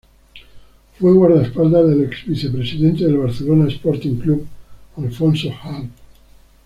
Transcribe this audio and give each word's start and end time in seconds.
Fue 0.97 1.13
guardaespaldas 1.13 1.87
del 1.87 2.05
ex 2.05 2.25
vicepresidente 2.25 3.05
del 3.05 3.17
Barcelona 3.19 3.67
Sporting 3.67 4.15
Club, 4.15 4.47
Alfonso 4.97 5.51
Harb. 5.61 5.89